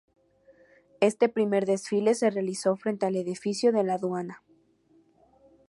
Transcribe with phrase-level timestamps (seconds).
[0.99, 4.41] Este primer desfile se realizó frente al edificio de la Aduana.